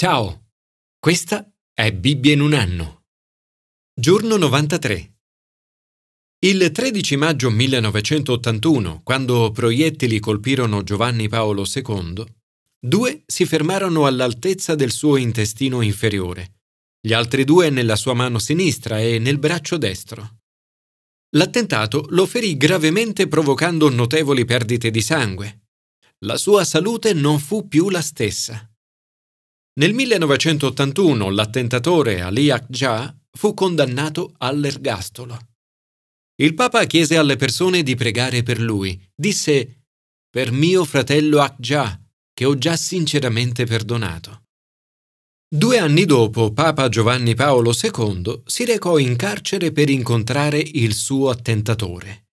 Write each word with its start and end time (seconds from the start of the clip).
Ciao, 0.00 0.50
questa 1.00 1.44
è 1.74 1.92
Bibbia 1.92 2.32
in 2.32 2.40
un 2.40 2.54
anno. 2.54 3.06
Giorno 3.92 4.36
93. 4.36 5.16
Il 6.38 6.70
13 6.70 7.16
maggio 7.16 7.50
1981, 7.50 9.00
quando 9.02 9.50
proiettili 9.50 10.20
colpirono 10.20 10.84
Giovanni 10.84 11.28
Paolo 11.28 11.64
II, 11.66 12.24
due 12.78 13.24
si 13.26 13.44
fermarono 13.44 14.06
all'altezza 14.06 14.76
del 14.76 14.92
suo 14.92 15.16
intestino 15.16 15.80
inferiore, 15.80 16.60
gli 17.00 17.12
altri 17.12 17.42
due 17.42 17.68
nella 17.68 17.96
sua 17.96 18.14
mano 18.14 18.38
sinistra 18.38 19.00
e 19.00 19.18
nel 19.18 19.40
braccio 19.40 19.78
destro. 19.78 20.42
L'attentato 21.30 22.06
lo 22.10 22.24
ferì 22.24 22.56
gravemente 22.56 23.26
provocando 23.26 23.88
notevoli 23.88 24.44
perdite 24.44 24.92
di 24.92 25.02
sangue. 25.02 25.70
La 26.18 26.36
sua 26.36 26.64
salute 26.64 27.14
non 27.14 27.40
fu 27.40 27.66
più 27.66 27.90
la 27.90 28.00
stessa. 28.00 28.64
Nel 29.78 29.94
1981 29.94 31.30
l'attentatore 31.30 32.20
Ali 32.20 32.50
Akja 32.50 33.16
fu 33.30 33.54
condannato 33.54 34.34
all'ergastolo. 34.38 35.38
Il 36.34 36.54
Papa 36.54 36.84
chiese 36.84 37.16
alle 37.16 37.36
persone 37.36 37.84
di 37.84 37.94
pregare 37.94 38.42
per 38.42 38.58
lui. 38.58 39.00
Disse, 39.14 39.84
per 40.28 40.50
mio 40.50 40.84
fratello 40.84 41.40
Akja, 41.40 41.96
che 42.34 42.44
ho 42.44 42.58
già 42.58 42.76
sinceramente 42.76 43.66
perdonato. 43.66 44.46
Due 45.48 45.78
anni 45.78 46.06
dopo, 46.06 46.52
Papa 46.52 46.88
Giovanni 46.88 47.36
Paolo 47.36 47.72
II 47.72 48.42
si 48.46 48.64
recò 48.64 48.98
in 48.98 49.14
carcere 49.14 49.70
per 49.70 49.90
incontrare 49.90 50.58
il 50.58 50.92
suo 50.92 51.30
attentatore. 51.30 52.26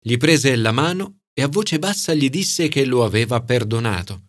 Gli 0.00 0.16
prese 0.16 0.56
la 0.56 0.72
mano 0.72 1.20
e 1.32 1.42
a 1.42 1.48
voce 1.48 1.78
bassa 1.78 2.12
gli 2.12 2.28
disse 2.28 2.66
che 2.66 2.84
lo 2.84 3.04
aveva 3.04 3.40
perdonato 3.40 4.27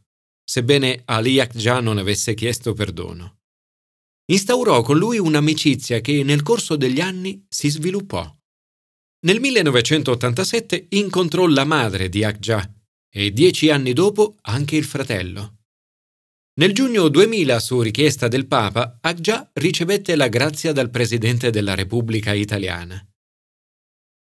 sebbene 0.50 1.04
Ali 1.06 1.40
Akja 1.40 1.80
non 1.80 2.00
avesse 2.00 2.34
chiesto 2.34 2.74
perdono. 2.74 3.42
Instaurò 4.32 4.82
con 4.82 4.98
lui 4.98 5.20
un'amicizia 5.20 6.02
che 6.02 6.24
nel 6.24 6.42
corso 6.42 6.76
degli 6.76 7.00
anni 7.02 7.46
si 7.48 7.70
sviluppò. 7.70 8.36
Nel 9.28 9.40
1987 9.40 10.88
incontrò 10.90 11.46
la 11.46 11.66
madre 11.66 12.10
di 12.10 12.24
Akja 12.24 12.68
e 13.14 13.32
dieci 13.32 13.70
anni 13.70 13.94
dopo 13.94 14.38
anche 14.42 14.76
il 14.76 14.86
fratello. 14.86 15.58
Nel 16.60 16.74
giugno 16.74 17.10
2000, 17.10 17.60
su 17.60 17.80
richiesta 17.82 18.28
del 18.28 18.48
Papa, 18.48 18.98
Akja 19.02 19.52
ricevette 19.54 20.16
la 20.16 20.30
grazia 20.30 20.72
dal 20.72 20.90
Presidente 20.90 21.52
della 21.52 21.76
Repubblica 21.76 22.34
Italiana. 22.34 23.00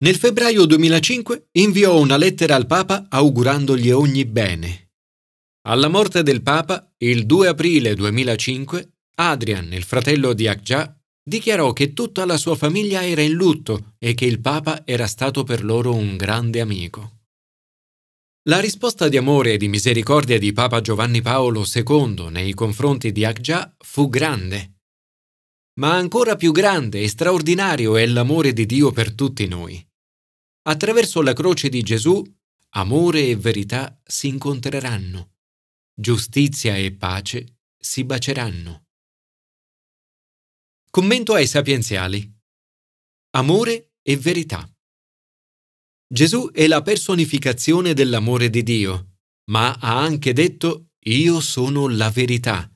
Nel 0.03 0.15
febbraio 0.17 0.65
2005 0.65 1.47
inviò 1.53 1.99
una 1.99 2.17
lettera 2.17 2.53
al 2.53 2.67
Papa 2.67 3.07
augurandogli 3.09 3.89
ogni 3.89 4.25
bene 4.25 4.89
alla 5.63 5.89
morte 5.89 6.23
del 6.23 6.41
Papa, 6.41 6.91
il 6.97 7.25
2 7.25 7.47
aprile 7.49 7.93
2005, 7.93 8.93
Adrian, 9.15 9.71
il 9.73 9.83
fratello 9.83 10.33
di 10.33 10.47
Akja, 10.47 10.95
dichiarò 11.23 11.71
che 11.71 11.93
tutta 11.93 12.25
la 12.25 12.37
sua 12.37 12.55
famiglia 12.55 13.05
era 13.05 13.21
in 13.21 13.33
lutto 13.33 13.93
e 13.99 14.15
che 14.15 14.25
il 14.25 14.41
Papa 14.41 14.81
era 14.85 15.05
stato 15.05 15.43
per 15.43 15.63
loro 15.63 15.93
un 15.93 16.17
grande 16.17 16.61
amico. 16.61 17.19
La 18.49 18.59
risposta 18.59 19.07
di 19.07 19.17
amore 19.17 19.53
e 19.53 19.57
di 19.57 19.67
misericordia 19.67 20.39
di 20.39 20.51
Papa 20.51 20.81
Giovanni 20.81 21.21
Paolo 21.21 21.63
II 21.63 22.29
nei 22.31 22.55
confronti 22.55 23.11
di 23.11 23.23
Akja 23.23 23.75
fu 23.77 24.09
grande. 24.09 24.79
Ma 25.79 25.93
ancora 25.93 26.35
più 26.35 26.51
grande 26.51 27.01
e 27.01 27.07
straordinario 27.07 27.97
è 27.97 28.05
l'amore 28.07 28.51
di 28.51 28.65
Dio 28.65 28.91
per 28.91 29.13
tutti 29.13 29.47
noi. 29.47 29.79
Attraverso 30.63 31.21
la 31.21 31.33
croce 31.33 31.69
di 31.69 31.83
Gesù, 31.83 32.23
amore 32.69 33.27
e 33.27 33.35
verità 33.35 33.99
si 34.03 34.27
incontreranno 34.27 35.31
giustizia 35.93 36.75
e 36.75 36.93
pace 36.93 37.59
si 37.77 38.03
baceranno. 38.03 38.83
Commento 40.89 41.33
ai 41.33 41.47
sapienziali. 41.47 42.29
Amore 43.31 43.93
e 44.01 44.17
verità. 44.17 44.69
Gesù 46.07 46.51
è 46.51 46.67
la 46.67 46.81
personificazione 46.81 47.93
dell'amore 47.93 48.49
di 48.49 48.63
Dio, 48.63 49.19
ma 49.51 49.73
ha 49.73 49.97
anche 49.99 50.33
detto 50.33 50.87
Io 51.05 51.39
sono 51.39 51.87
la 51.87 52.09
verità. 52.09 52.69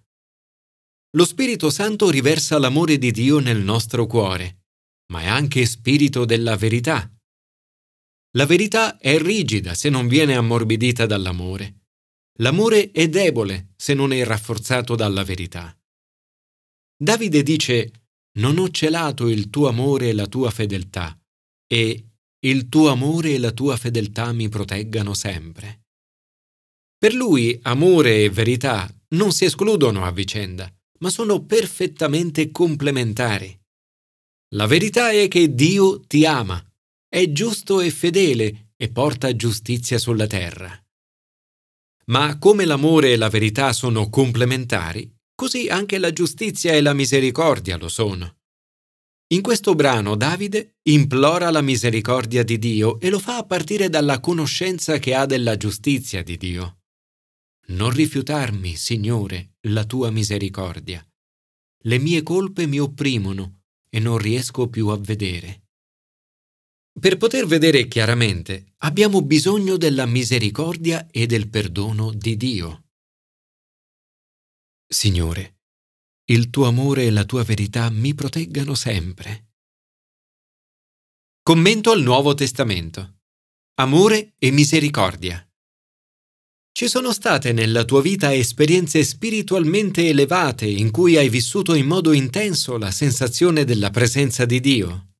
Lo 1.15 1.25
Spirito 1.25 1.69
Santo 1.69 2.09
riversa 2.09 2.57
l'amore 2.57 2.97
di 2.97 3.11
Dio 3.11 3.39
nel 3.39 3.59
nostro 3.59 4.05
cuore, 4.05 4.63
ma 5.11 5.21
è 5.21 5.27
anche 5.27 5.65
spirito 5.65 6.25
della 6.25 6.55
verità. 6.55 7.09
La 8.37 8.45
verità 8.45 8.97
è 8.97 9.17
rigida 9.17 9.73
se 9.73 9.89
non 9.89 10.07
viene 10.07 10.35
ammorbidita 10.35 11.05
dall'amore. 11.05 11.84
L'amore 12.39 12.91
è 12.91 13.07
debole 13.07 13.73
se 13.77 13.93
non 13.93 14.11
è 14.11 14.23
rafforzato 14.25 14.95
dalla 14.95 15.23
verità. 15.23 15.75
Davide 16.97 17.43
dice, 17.43 17.91
non 18.39 18.57
ho 18.57 18.69
celato 18.69 19.29
il 19.29 19.49
tuo 19.49 19.69
amore 19.69 20.09
e 20.09 20.13
la 20.13 20.27
tua 20.27 20.51
fedeltà, 20.51 21.17
e 21.65 22.05
il 22.45 22.67
tuo 22.67 22.89
amore 22.89 23.33
e 23.33 23.39
la 23.39 23.51
tua 23.51 23.77
fedeltà 23.77 24.31
mi 24.33 24.49
proteggano 24.49 25.13
sempre. 25.13 25.83
Per 26.97 27.13
lui 27.13 27.57
amore 27.63 28.23
e 28.23 28.29
verità 28.29 28.93
non 29.09 29.31
si 29.31 29.45
escludono 29.45 30.03
a 30.03 30.11
vicenda, 30.11 30.69
ma 30.99 31.09
sono 31.09 31.45
perfettamente 31.45 32.51
complementari. 32.51 33.57
La 34.55 34.67
verità 34.67 35.11
è 35.11 35.27
che 35.27 35.53
Dio 35.53 36.01
ti 36.01 36.25
ama, 36.25 36.61
è 37.07 37.31
giusto 37.31 37.79
e 37.79 37.91
fedele 37.91 38.73
e 38.75 38.91
porta 38.91 39.35
giustizia 39.35 39.97
sulla 39.97 40.27
terra. 40.27 40.84
Ma 42.11 42.37
come 42.37 42.65
l'amore 42.65 43.13
e 43.13 43.15
la 43.17 43.29
verità 43.29 43.73
sono 43.73 44.09
complementari, 44.09 45.11
così 45.33 45.67
anche 45.69 45.97
la 45.97 46.13
giustizia 46.13 46.73
e 46.73 46.81
la 46.81 46.93
misericordia 46.93 47.77
lo 47.77 47.87
sono. 47.87 48.37
In 49.29 49.41
questo 49.41 49.73
brano 49.73 50.15
Davide 50.15 50.75
implora 50.83 51.49
la 51.49 51.61
misericordia 51.61 52.43
di 52.43 52.59
Dio 52.59 52.99
e 52.99 53.09
lo 53.09 53.17
fa 53.17 53.37
a 53.37 53.45
partire 53.45 53.89
dalla 53.89 54.19
conoscenza 54.19 54.99
che 54.99 55.15
ha 55.15 55.25
della 55.25 55.57
giustizia 55.57 56.21
di 56.21 56.37
Dio. 56.37 56.81
Non 57.67 57.89
rifiutarmi, 57.89 58.75
Signore, 58.75 59.55
la 59.61 59.83
tua 59.85 60.11
misericordia. 60.11 61.03
Le 61.85 61.97
mie 61.97 62.21
colpe 62.21 62.67
mi 62.67 62.79
opprimono 62.79 63.61
e 63.89 63.99
non 63.99 64.19
riesco 64.19 64.69
più 64.69 64.89
a 64.89 64.97
vedere. 64.97 65.64
Per 66.97 67.17
poter 67.17 67.45
vedere 67.45 67.87
chiaramente 67.89 68.73
abbiamo 68.77 69.21
bisogno 69.21 69.75
della 69.75 70.05
misericordia 70.05 71.07
e 71.11 71.25
del 71.25 71.49
perdono 71.49 72.13
di 72.13 72.37
Dio. 72.37 72.85
Signore, 74.87 75.57
il 76.31 76.49
tuo 76.49 76.67
amore 76.67 77.03
e 77.03 77.11
la 77.11 77.25
tua 77.25 77.43
verità 77.43 77.89
mi 77.89 78.13
proteggano 78.13 78.75
sempre. 78.75 79.49
Commento 81.43 81.91
al 81.91 82.01
Nuovo 82.01 82.33
Testamento. 82.33 83.19
Amore 83.75 84.33
e 84.39 84.51
misericordia. 84.51 85.45
Ci 86.71 86.87
sono 86.87 87.11
state 87.11 87.51
nella 87.51 87.83
tua 87.83 88.01
vita 88.01 88.33
esperienze 88.33 89.03
spiritualmente 89.03 90.07
elevate 90.07 90.65
in 90.65 90.91
cui 90.91 91.17
hai 91.17 91.27
vissuto 91.27 91.73
in 91.73 91.87
modo 91.87 92.13
intenso 92.13 92.77
la 92.77 92.89
sensazione 92.89 93.65
della 93.65 93.89
presenza 93.89 94.45
di 94.45 94.61
Dio? 94.61 95.14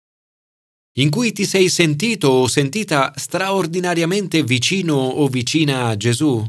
In 0.97 1.09
cui 1.09 1.31
ti 1.31 1.45
sei 1.45 1.69
sentito 1.69 2.27
o 2.29 2.47
sentita 2.47 3.13
straordinariamente 3.15 4.43
vicino 4.43 4.95
o 4.95 5.27
vicina 5.27 5.87
a 5.87 5.97
Gesù? 5.97 6.43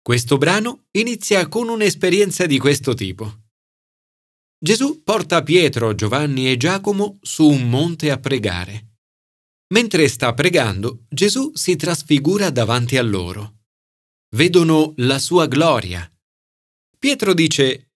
Questo 0.00 0.38
brano 0.38 0.84
inizia 0.92 1.48
con 1.48 1.68
un'esperienza 1.68 2.46
di 2.46 2.58
questo 2.58 2.94
tipo. 2.94 3.44
Gesù 4.58 5.02
porta 5.02 5.42
Pietro, 5.42 5.94
Giovanni 5.94 6.50
e 6.50 6.56
Giacomo 6.56 7.18
su 7.20 7.48
un 7.48 7.68
monte 7.68 8.10
a 8.10 8.18
pregare. 8.18 8.98
Mentre 9.74 10.06
sta 10.06 10.32
pregando, 10.32 11.06
Gesù 11.08 11.50
si 11.54 11.74
trasfigura 11.74 12.50
davanti 12.50 12.96
a 12.96 13.02
loro. 13.02 13.64
Vedono 14.36 14.92
la 14.98 15.18
sua 15.18 15.46
gloria. 15.46 16.08
Pietro 16.96 17.34
dice, 17.34 17.90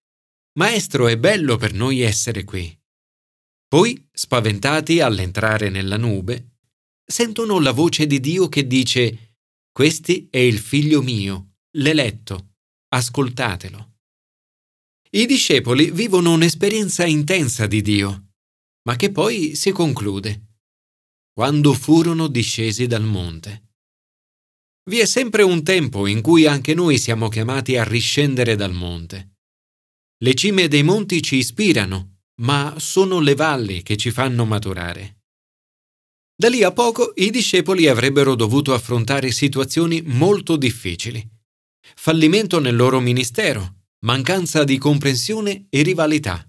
Maestro, 0.59 1.07
è 1.07 1.17
bello 1.17 1.55
per 1.55 1.73
noi 1.73 2.01
essere 2.01 2.43
qui. 2.43 2.77
Poi, 3.71 4.05
spaventati 4.11 4.99
all'entrare 4.99 5.69
nella 5.69 5.95
nube, 5.95 6.57
sentono 7.05 7.57
la 7.61 7.71
voce 7.71 8.05
di 8.05 8.19
Dio 8.19 8.49
che 8.49 8.67
dice 8.67 9.37
Questi 9.71 10.27
è 10.29 10.39
il 10.39 10.59
figlio 10.59 11.01
mio, 11.01 11.53
l'eletto, 11.77 12.55
ascoltatelo. 12.89 13.93
I 15.11 15.25
discepoli 15.25 15.89
vivono 15.89 16.33
un'esperienza 16.33 17.05
intensa 17.05 17.65
di 17.65 17.81
Dio, 17.81 18.33
ma 18.89 18.97
che 18.97 19.09
poi 19.09 19.55
si 19.55 19.71
conclude 19.71 20.47
quando 21.31 21.71
furono 21.71 22.27
discesi 22.27 22.87
dal 22.87 23.05
monte. 23.05 23.69
Vi 24.89 24.99
è 24.99 25.05
sempre 25.05 25.43
un 25.43 25.63
tempo 25.63 26.07
in 26.07 26.21
cui 26.21 26.45
anche 26.45 26.73
noi 26.73 26.97
siamo 26.97 27.29
chiamati 27.29 27.77
a 27.77 27.85
riscendere 27.85 28.57
dal 28.57 28.73
monte. 28.73 29.35
Le 30.17 30.33
cime 30.33 30.67
dei 30.67 30.83
monti 30.83 31.21
ci 31.21 31.37
ispirano, 31.37 32.10
ma 32.41 32.75
sono 32.77 33.19
le 33.19 33.35
valli 33.35 33.81
che 33.83 33.97
ci 33.97 34.11
fanno 34.11 34.45
maturare. 34.45 35.17
Da 36.35 36.49
lì 36.49 36.63
a 36.63 36.71
poco 36.71 37.13
i 37.15 37.29
discepoli 37.29 37.87
avrebbero 37.87 38.35
dovuto 38.35 38.73
affrontare 38.73 39.31
situazioni 39.31 40.01
molto 40.01 40.55
difficili. 40.55 41.27
Fallimento 41.95 42.59
nel 42.59 42.75
loro 42.75 42.99
ministero, 42.99 43.83
mancanza 44.05 44.63
di 44.63 44.77
comprensione 44.77 45.67
e 45.69 45.83
rivalità. 45.83 46.43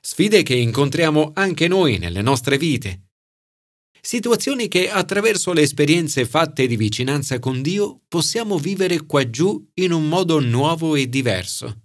Sfide 0.00 0.42
che 0.42 0.54
incontriamo 0.54 1.32
anche 1.34 1.66
noi 1.66 1.98
nelle 1.98 2.22
nostre 2.22 2.58
vite. 2.58 3.06
Situazioni 4.00 4.68
che 4.68 4.90
attraverso 4.90 5.52
le 5.52 5.62
esperienze 5.62 6.26
fatte 6.26 6.66
di 6.66 6.76
vicinanza 6.76 7.38
con 7.38 7.62
Dio 7.62 8.02
possiamo 8.08 8.58
vivere 8.58 9.04
qua 9.06 9.28
giù 9.30 9.64
in 9.74 9.92
un 9.92 10.08
modo 10.08 10.40
nuovo 10.40 10.96
e 10.96 11.08
diverso. 11.08 11.81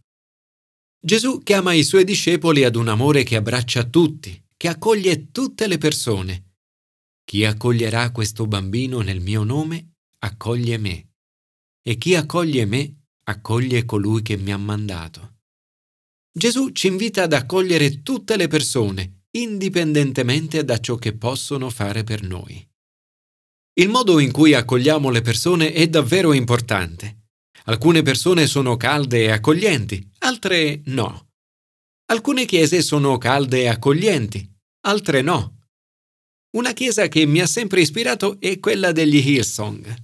Gesù 1.07 1.39
chiama 1.41 1.71
i 1.71 1.85
suoi 1.85 2.03
discepoli 2.03 2.65
ad 2.65 2.75
un 2.75 2.89
amore 2.89 3.23
che 3.23 3.37
abbraccia 3.37 3.85
tutti, 3.85 4.43
che 4.57 4.67
accoglie 4.67 5.31
tutte 5.31 5.65
le 5.65 5.77
persone. 5.77 6.55
Chi 7.23 7.45
accoglierà 7.45 8.11
questo 8.11 8.45
bambino 8.45 8.99
nel 8.99 9.21
mio 9.21 9.45
nome, 9.45 9.93
accoglie 10.25 10.77
me. 10.77 11.11
E 11.81 11.95
chi 11.95 12.13
accoglie 12.13 12.65
me, 12.65 13.03
accoglie 13.23 13.85
colui 13.85 14.21
che 14.21 14.35
mi 14.35 14.51
ha 14.51 14.57
mandato. 14.57 15.37
Gesù 16.29 16.71
ci 16.71 16.87
invita 16.87 17.23
ad 17.23 17.31
accogliere 17.31 18.01
tutte 18.03 18.35
le 18.35 18.49
persone, 18.49 19.27
indipendentemente 19.37 20.65
da 20.65 20.77
ciò 20.77 20.97
che 20.97 21.15
possono 21.15 21.69
fare 21.69 22.03
per 22.03 22.21
noi. 22.21 22.69
Il 23.79 23.87
modo 23.87 24.19
in 24.19 24.33
cui 24.33 24.53
accogliamo 24.53 25.09
le 25.09 25.21
persone 25.21 25.71
è 25.71 25.87
davvero 25.87 26.33
importante. 26.33 27.16
Alcune 27.69 28.01
persone 28.01 28.47
sono 28.47 28.77
calde 28.77 29.23
e 29.23 29.31
accoglienti, 29.31 30.09
altre 30.19 30.83
no. 30.85 31.31
Alcune 32.05 32.45
chiese 32.45 32.81
sono 32.81 33.17
calde 33.17 33.63
e 33.63 33.67
accoglienti, 33.67 34.49
altre 34.85 35.21
no. 35.21 35.65
Una 36.55 36.71
chiesa 36.71 37.09
che 37.09 37.25
mi 37.25 37.41
ha 37.41 37.45
sempre 37.45 37.81
ispirato 37.81 38.39
è 38.39 38.57
quella 38.59 38.93
degli 38.93 39.17
Hillsong. 39.17 39.95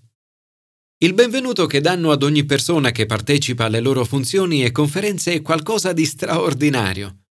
Il 0.97 1.13
benvenuto 1.13 1.65
che 1.65 1.79
danno 1.79 2.11
ad 2.11 2.23
ogni 2.23 2.43
persona 2.43 2.91
che 2.91 3.05
partecipa 3.05 3.63
alle 3.63 3.79
loro 3.79 4.03
funzioni 4.03 4.65
e 4.65 4.71
conferenze 4.71 5.31
è 5.31 5.41
qualcosa 5.41 5.93
di 5.93 6.05
straordinario. 6.05 7.27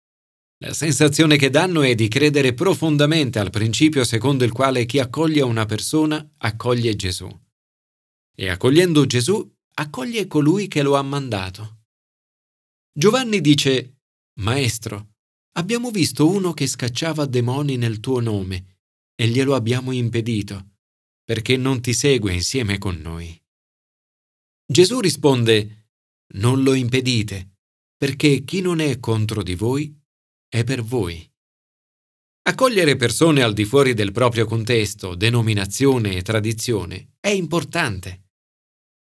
La 0.58 0.74
sensazione 0.74 1.38
che 1.38 1.50
danno 1.50 1.84
è 1.84 1.96
di 1.96 2.10
credere 2.10 2.54
profondamente 2.54 3.40
al 3.40 3.50
principio 3.50 4.04
secondo 4.04 4.44
il 4.44 4.52
quale 4.52 4.86
chi 4.86 5.00
accoglie 5.00 5.42
una 5.42 5.66
persona 5.66 6.34
accoglie 6.40 6.98
Gesù. 6.98 7.30
E 8.36 8.50
accogliendo 8.50 9.06
Gesù 9.06 9.56
accoglie 9.80 10.28
colui 10.28 10.68
che 10.68 10.82
lo 10.82 10.96
ha 10.96 11.02
mandato. 11.02 11.84
Giovanni 12.92 13.42
dice, 13.42 14.00
Maestro, 14.40 15.16
abbiamo 15.58 15.92
visto 15.92 16.28
uno 16.28 16.54
che 16.54 16.66
scacciava 16.66 17.26
demoni 17.26 17.78
nel 17.78 18.00
tuo 18.00 18.20
nome 18.20 18.82
e 19.16 19.28
glielo 19.28 19.54
abbiamo 19.54 19.92
impedito, 19.92 20.78
perché 21.24 21.58
non 21.58 21.82
ti 21.82 21.94
segue 21.94 22.34
insieme 22.34 22.78
con 22.78 22.98
noi. 22.98 23.40
Gesù 24.66 25.00
risponde, 25.00 25.90
Non 26.34 26.64
lo 26.64 26.74
impedite, 26.74 27.58
perché 27.96 28.44
chi 28.44 28.62
non 28.62 28.80
è 28.80 29.00
contro 29.00 29.44
di 29.44 29.56
voi 29.56 29.96
è 30.50 30.64
per 30.64 30.84
voi. 30.84 31.30
Accogliere 32.44 32.96
persone 32.96 33.44
al 33.44 33.54
di 33.54 33.66
fuori 33.66 33.94
del 33.94 34.12
proprio 34.12 34.46
contesto, 34.46 35.16
denominazione 35.16 36.16
e 36.16 36.22
tradizione 36.22 37.16
è 37.20 37.30
importante. 37.30 38.27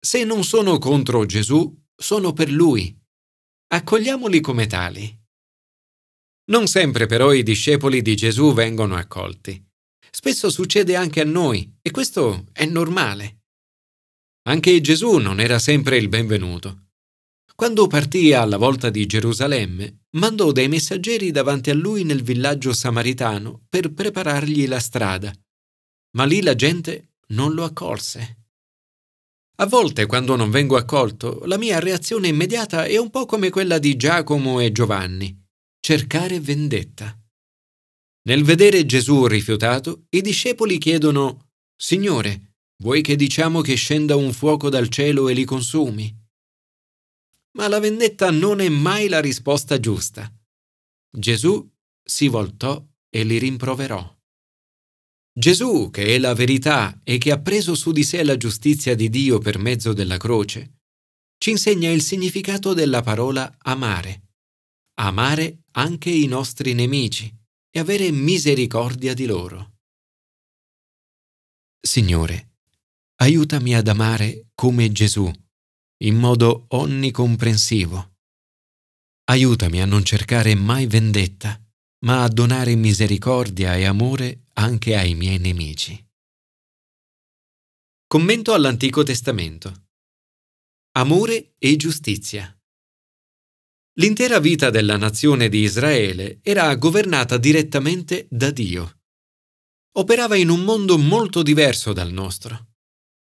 Se 0.02 0.24
non 0.24 0.46
sono 0.46 0.78
contro 0.78 1.26
Gesù, 1.26 1.78
sono 1.94 2.32
per 2.32 2.50
Lui. 2.50 2.98
Accogliamoli 3.68 4.40
come 4.40 4.66
tali. 4.66 5.18
Non 6.52 6.68
sempre 6.68 7.06
però 7.06 7.34
i 7.34 7.44
discepoli 7.44 8.02
di 8.02 8.16
Gesù 8.16 8.54
vengono 8.54 8.96
accolti. 8.96 9.62
Spesso 10.10 10.50
succede 10.50 10.96
anche 10.96 11.20
a 11.20 11.26
noi 11.26 11.78
e 11.82 11.92
questo 11.92 12.46
è 12.54 12.66
normale. 12.66 13.42
Anche 14.48 14.80
Gesù 14.80 15.18
non 15.18 15.42
era 15.42 15.60
sempre 15.60 15.98
il 15.98 16.08
benvenuto. 16.08 16.88
Quando 17.54 17.88
partì 17.88 18.32
alla 18.32 18.58
volta 18.58 18.90
di 18.90 19.06
Gerusalemme, 19.06 20.06
mandò 20.12 20.54
dei 20.54 20.70
messaggeri 20.70 21.30
davanti 21.30 21.70
a 21.70 21.74
lui 21.74 22.06
nel 22.06 22.24
villaggio 22.24 22.72
samaritano 22.72 23.66
per 23.68 23.94
preparargli 23.94 24.66
la 24.66 24.80
strada, 24.80 25.32
ma 26.16 26.24
lì 26.24 26.42
la 26.42 26.56
gente 26.56 27.16
non 27.28 27.54
lo 27.54 27.66
accolse. 27.66 28.39
A 29.62 29.66
volte, 29.66 30.06
quando 30.06 30.38
non 30.38 30.50
vengo 30.52 30.78
accolto, 30.78 31.42
la 31.44 31.58
mia 31.58 31.80
reazione 31.80 32.30
immediata 32.30 32.86
è 32.86 32.98
un 32.98 33.10
po' 33.10 33.26
come 33.26 33.50
quella 33.50 33.78
di 33.78 33.98
Giacomo 33.98 34.62
e 34.62 34.72
Giovanni, 34.72 35.38
cercare 35.82 36.40
vendetta. 36.40 37.14
Nel 38.30 38.46
vedere 38.46 38.86
Gesù 38.86 39.26
rifiutato, 39.28 40.06
i 40.12 40.22
discepoli 40.22 40.78
chiedono, 40.78 41.50
Signore, 41.76 42.54
vuoi 42.78 43.02
che 43.02 43.18
diciamo 43.18 43.60
che 43.60 43.76
scenda 43.76 44.16
un 44.16 44.32
fuoco 44.32 44.70
dal 44.70 44.88
cielo 44.88 45.28
e 45.28 45.34
li 45.34 45.44
consumi? 45.44 46.16
Ma 47.58 47.68
la 47.68 47.80
vendetta 47.80 48.32
non 48.32 48.62
è 48.62 48.70
mai 48.70 49.10
la 49.10 49.20
risposta 49.20 49.78
giusta. 49.78 50.32
Gesù 51.12 51.70
si 52.02 52.30
voltò 52.30 52.82
e 53.10 53.24
li 53.24 53.38
rimproverò. 53.38 54.19
Gesù, 55.40 55.90
che 55.90 56.16
è 56.16 56.20
la 56.20 56.34
verità 56.34 57.00
e 57.02 57.18
che 57.18 57.32
ha 57.32 57.40
preso 57.40 57.74
su 57.74 57.94
di 57.94 58.04
sé 58.04 58.24
la 58.26 58.36
giustizia 58.36 58.94
di 58.94 59.10
Dio 59.10 59.40
per 59.40 59.58
mezzo 59.58 59.94
della 59.94 60.18
croce, 60.18 60.80
ci 61.38 61.52
insegna 61.52 61.90
il 61.90 62.02
significato 62.02 62.74
della 62.74 63.02
parola 63.02 63.56
amare. 63.60 64.32
Amare 64.96 65.60
anche 65.72 66.10
i 66.10 66.26
nostri 66.26 66.74
nemici 66.74 67.34
e 67.70 67.80
avere 67.80 68.12
misericordia 68.12 69.14
di 69.14 69.26
loro. 69.26 69.78
Signore, 71.80 72.58
aiutami 73.22 73.76
ad 73.76 73.88
amare 73.88 74.48
come 74.54 74.92
Gesù 74.92 75.32
in 76.02 76.18
modo 76.18 76.66
onnicomprensivo. 76.68 78.18
Aiutami 79.30 79.82
a 79.82 79.86
non 79.86 80.04
cercare 80.04 80.54
mai 80.56 80.86
vendetta, 80.86 81.58
ma 82.06 82.24
a 82.24 82.30
donare 82.30 82.76
misericordia 82.76 83.76
e 83.76 83.86
amore 83.86 84.46
anche 84.54 84.96
ai 84.96 85.16
miei 85.16 85.38
nemici. 85.38 86.02
Commento 88.08 88.54
all'Antico 88.54 89.04
Testamento. 89.04 89.88
Amore 90.94 91.56
e 91.58 91.76
giustizia. 91.76 92.54
L'intera 94.00 94.40
vita 94.40 94.70
della 94.70 94.96
nazione 94.96 95.50
di 95.50 95.60
Israele 95.60 96.40
era 96.42 96.74
governata 96.76 97.38
direttamente 97.38 98.28
da 98.30 98.50
Dio. 98.50 99.02
Operava 99.98 100.36
in 100.36 100.50
un 100.50 100.62
mondo 100.62 100.98
molto 100.98 101.44
diverso 101.44 101.92
dal 101.92 102.12
nostro. 102.12 102.68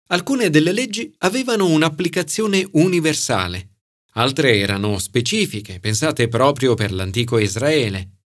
Alcune 0.09 0.51
delle 0.51 0.73
leggi 0.73 1.13
avevano 1.19 1.67
un'applicazione 1.67 2.67
universale, 2.73 3.81
altre 4.13 4.59
erano 4.59 4.99
specifiche, 4.99 5.81
pensate 5.81 6.29
proprio 6.29 6.75
per 6.75 6.93
l'antico 6.93 7.39
Israele. 7.39 8.22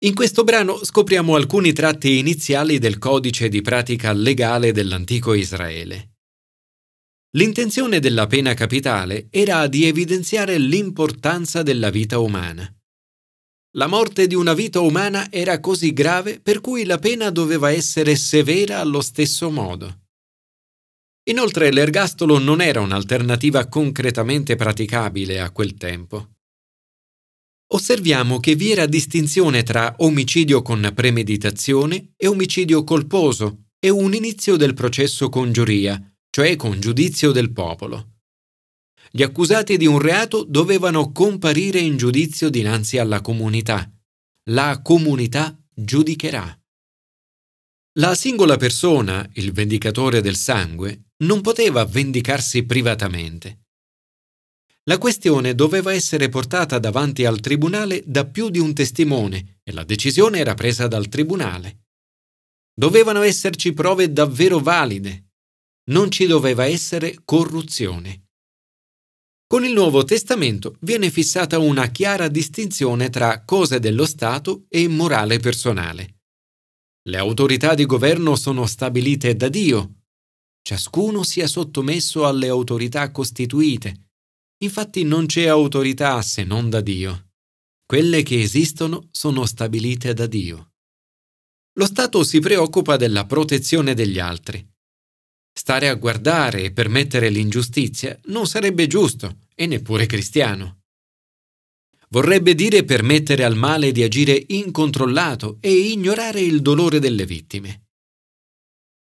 In 0.00 0.14
questo 0.14 0.44
brano 0.44 0.84
scopriamo 0.84 1.34
alcuni 1.36 1.72
tratti 1.72 2.18
iniziali 2.18 2.78
del 2.78 2.98
codice 2.98 3.48
di 3.48 3.62
pratica 3.62 4.12
legale 4.12 4.70
dell'antico 4.70 5.32
Israele. 5.32 6.16
L'intenzione 7.36 7.98
della 7.98 8.26
pena 8.26 8.52
capitale 8.52 9.28
era 9.30 9.66
di 9.68 9.86
evidenziare 9.86 10.58
l'importanza 10.58 11.62
della 11.62 11.88
vita 11.88 12.18
umana. 12.18 12.70
La 13.76 13.86
morte 13.86 14.26
di 14.26 14.34
una 14.34 14.52
vita 14.52 14.80
umana 14.80 15.32
era 15.32 15.60
così 15.60 15.94
grave 15.94 16.40
per 16.40 16.60
cui 16.60 16.84
la 16.84 16.98
pena 16.98 17.30
doveva 17.30 17.70
essere 17.70 18.16
severa 18.16 18.80
allo 18.80 19.00
stesso 19.00 19.50
modo. 19.50 20.02
Inoltre 21.30 21.72
l'ergastolo 21.72 22.38
non 22.38 22.60
era 22.60 22.80
un'alternativa 22.80 23.66
concretamente 23.66 24.56
praticabile 24.56 25.40
a 25.40 25.50
quel 25.50 25.74
tempo. 25.74 26.35
Osserviamo 27.76 28.40
che 28.40 28.54
vi 28.54 28.70
era 28.70 28.86
distinzione 28.86 29.62
tra 29.62 29.96
omicidio 29.98 30.62
con 30.62 30.92
premeditazione 30.94 32.14
e 32.16 32.26
omicidio 32.26 32.84
colposo 32.84 33.66
e 33.78 33.90
un 33.90 34.14
inizio 34.14 34.56
del 34.56 34.72
processo 34.72 35.28
con 35.28 35.52
giuria, 35.52 36.00
cioè 36.30 36.56
con 36.56 36.80
giudizio 36.80 37.32
del 37.32 37.52
popolo. 37.52 38.14
Gli 39.10 39.22
accusati 39.22 39.76
di 39.76 39.84
un 39.84 39.98
reato 39.98 40.42
dovevano 40.42 41.12
comparire 41.12 41.78
in 41.78 41.98
giudizio 41.98 42.48
dinanzi 42.48 42.96
alla 42.96 43.20
comunità. 43.20 43.86
La 44.44 44.80
comunità 44.80 45.54
giudicherà. 45.74 46.58
La 47.98 48.14
singola 48.14 48.56
persona, 48.56 49.28
il 49.34 49.52
vendicatore 49.52 50.22
del 50.22 50.36
sangue, 50.36 51.08
non 51.24 51.42
poteva 51.42 51.84
vendicarsi 51.84 52.62
privatamente. 52.62 53.65
La 54.88 54.98
questione 54.98 55.56
doveva 55.56 55.92
essere 55.92 56.28
portata 56.28 56.78
davanti 56.78 57.24
al 57.24 57.40
tribunale 57.40 58.04
da 58.06 58.24
più 58.24 58.50
di 58.50 58.60
un 58.60 58.72
testimone 58.72 59.60
e 59.64 59.72
la 59.72 59.82
decisione 59.82 60.38
era 60.38 60.54
presa 60.54 60.86
dal 60.86 61.08
tribunale. 61.08 61.86
Dovevano 62.72 63.22
esserci 63.22 63.72
prove 63.72 64.12
davvero 64.12 64.60
valide. 64.60 65.30
Non 65.90 66.10
ci 66.10 66.26
doveva 66.26 66.66
essere 66.66 67.18
corruzione. 67.24 68.26
Con 69.48 69.64
il 69.64 69.72
Nuovo 69.72 70.04
Testamento 70.04 70.76
viene 70.80 71.10
fissata 71.10 71.58
una 71.58 71.88
chiara 71.88 72.28
distinzione 72.28 73.10
tra 73.10 73.44
cose 73.44 73.80
dello 73.80 74.06
Stato 74.06 74.66
e 74.68 74.86
morale 74.86 75.38
personale. 75.38 76.20
Le 77.08 77.16
autorità 77.18 77.74
di 77.74 77.86
governo 77.86 78.36
sono 78.36 78.66
stabilite 78.66 79.34
da 79.34 79.48
Dio 79.48 79.96
ciascuno 80.66 81.22
sia 81.22 81.46
sottomesso 81.46 82.26
alle 82.26 82.48
autorità 82.48 83.12
costituite, 83.12 84.05
Infatti 84.58 85.02
non 85.04 85.26
c'è 85.26 85.46
autorità 85.46 86.22
se 86.22 86.44
non 86.44 86.70
da 86.70 86.80
Dio. 86.80 87.32
Quelle 87.84 88.22
che 88.22 88.40
esistono 88.40 89.08
sono 89.10 89.44
stabilite 89.44 90.14
da 90.14 90.26
Dio. 90.26 90.72
Lo 91.74 91.84
Stato 91.84 92.24
si 92.24 92.40
preoccupa 92.40 92.96
della 92.96 93.26
protezione 93.26 93.92
degli 93.92 94.18
altri. 94.18 94.66
Stare 95.52 95.88
a 95.88 95.94
guardare 95.94 96.64
e 96.64 96.72
permettere 96.72 97.28
l'ingiustizia 97.28 98.18
non 98.24 98.46
sarebbe 98.46 98.86
giusto 98.86 99.40
e 99.54 99.66
neppure 99.66 100.06
cristiano. 100.06 100.80
Vorrebbe 102.08 102.54
dire 102.54 102.84
permettere 102.84 103.44
al 103.44 103.56
male 103.56 103.92
di 103.92 104.02
agire 104.02 104.42
incontrollato 104.48 105.58
e 105.60 105.70
ignorare 105.70 106.40
il 106.40 106.62
dolore 106.62 106.98
delle 106.98 107.26
vittime. 107.26 107.85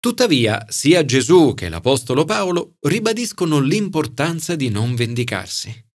Tuttavia, 0.00 0.64
sia 0.68 1.04
Gesù 1.04 1.54
che 1.54 1.68
l'Apostolo 1.68 2.24
Paolo 2.24 2.76
ribadiscono 2.80 3.58
l'importanza 3.58 4.54
di 4.54 4.68
non 4.68 4.94
vendicarsi. 4.94 5.86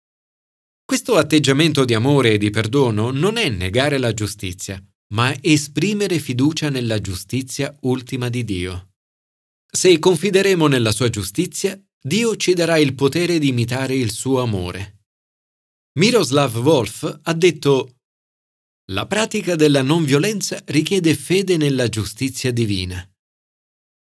Questo 0.83 1.15
atteggiamento 1.15 1.85
di 1.85 1.93
amore 1.93 2.33
e 2.33 2.37
di 2.37 2.49
perdono 2.49 3.11
non 3.11 3.37
è 3.37 3.47
negare 3.47 3.97
la 3.97 4.13
giustizia, 4.13 4.83
ma 5.13 5.33
esprimere 5.41 6.19
fiducia 6.19 6.69
nella 6.69 6.99
giustizia 6.99 7.75
ultima 7.81 8.27
di 8.27 8.43
Dio. 8.43 8.89
Se 9.71 9.97
confideremo 9.97 10.67
nella 10.67 10.91
sua 10.91 11.09
giustizia, 11.09 11.81
Dio 12.05 12.35
ci 12.35 12.53
darà 12.53 12.77
il 12.77 12.95
potere 12.95 13.39
di 13.39 13.47
imitare 13.47 13.95
il 13.95 14.11
suo 14.11 14.41
amore. 14.41 15.05
Miroslav 15.97 16.57
Wolf 16.57 17.19
ha 17.23 17.33
detto 17.33 17.99
La 18.91 19.07
pratica 19.07 19.55
della 19.55 19.81
non 19.81 20.03
violenza 20.03 20.61
richiede 20.65 21.15
fede 21.15 21.55
nella 21.55 21.87
giustizia 21.87 22.51
divina. 22.51 23.07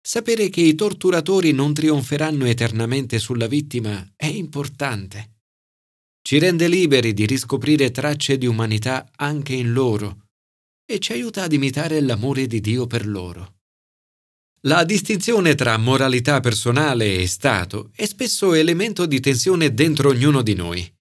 Sapere 0.04 0.50
che 0.50 0.62
i 0.62 0.74
torturatori 0.74 1.52
non 1.52 1.76
trionferanno 1.76 2.46
eternamente 2.46 3.20
sulla 3.20 3.46
vittima 3.46 4.12
è 4.16 4.26
importante. 4.26 5.42
Ci 6.24 6.40
rende 6.40 6.68
liberi 6.68 7.14
di 7.14 7.28
riscoprire 7.28 7.92
tracce 7.92 8.38
di 8.38 8.48
umanità 8.48 9.10
anche 9.16 9.54
in 9.54 9.74
loro 9.74 10.26
e 10.92 10.98
ci 10.98 11.12
aiuta 11.14 11.44
ad 11.44 11.54
imitare 11.54 12.02
l'amore 12.02 12.48
di 12.48 12.60
Dio 12.60 12.88
per 12.88 13.08
loro. 13.08 13.60
La 14.62 14.84
distinzione 14.84 15.54
tra 15.54 15.78
moralità 15.78 16.40
personale 16.40 17.18
e 17.18 17.28
Stato 17.28 17.92
è 17.96 18.06
spesso 18.06 18.54
elemento 18.54 19.06
di 19.06 19.20
tensione 19.20 19.74
dentro 19.74 20.10
ognuno 20.10 20.42
di 20.42 20.56
noi. 20.56 20.94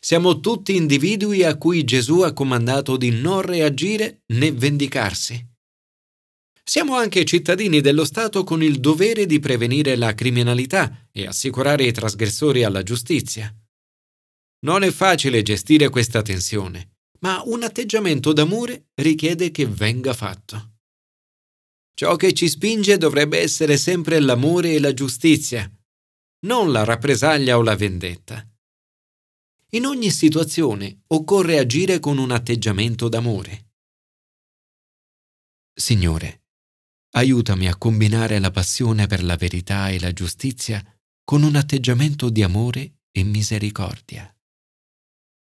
Siamo 0.00 0.40
tutti 0.40 0.74
individui 0.74 1.44
a 1.44 1.56
cui 1.56 1.84
Gesù 1.84 2.20
ha 2.20 2.32
comandato 2.32 2.96
di 2.96 3.10
non 3.10 3.42
reagire 3.42 4.22
né 4.26 4.52
vendicarsi. 4.52 5.53
Siamo 6.66 6.96
anche 6.96 7.26
cittadini 7.26 7.82
dello 7.82 8.06
Stato 8.06 8.42
con 8.42 8.62
il 8.62 8.80
dovere 8.80 9.26
di 9.26 9.38
prevenire 9.38 9.96
la 9.96 10.14
criminalità 10.14 11.08
e 11.12 11.26
assicurare 11.26 11.84
i 11.84 11.92
trasgressori 11.92 12.64
alla 12.64 12.82
giustizia. 12.82 13.54
Non 14.60 14.82
è 14.82 14.90
facile 14.90 15.42
gestire 15.42 15.90
questa 15.90 16.22
tensione, 16.22 16.96
ma 17.20 17.42
un 17.44 17.62
atteggiamento 17.64 18.32
d'amore 18.32 18.86
richiede 18.94 19.50
che 19.50 19.66
venga 19.66 20.14
fatto. 20.14 20.78
Ciò 21.92 22.16
che 22.16 22.32
ci 22.32 22.48
spinge 22.48 22.96
dovrebbe 22.96 23.38
essere 23.40 23.76
sempre 23.76 24.18
l'amore 24.18 24.72
e 24.72 24.80
la 24.80 24.94
giustizia, 24.94 25.70
non 26.46 26.72
la 26.72 26.82
rappresaglia 26.84 27.58
o 27.58 27.62
la 27.62 27.76
vendetta. 27.76 28.42
In 29.72 29.84
ogni 29.84 30.10
situazione 30.10 31.02
occorre 31.08 31.58
agire 31.58 31.98
con 31.98 32.16
un 32.16 32.30
atteggiamento 32.30 33.08
d'amore. 33.10 33.72
Signore, 35.74 36.43
aiutami 37.16 37.68
a 37.68 37.76
combinare 37.76 38.38
la 38.38 38.50
passione 38.50 39.06
per 39.06 39.22
la 39.22 39.36
verità 39.36 39.88
e 39.88 40.00
la 40.00 40.12
giustizia 40.12 40.82
con 41.24 41.42
un 41.42 41.56
atteggiamento 41.56 42.28
di 42.28 42.42
amore 42.42 43.00
e 43.10 43.22
misericordia. 43.22 44.28